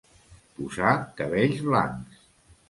[0.55, 2.19] Posar cabells blancs.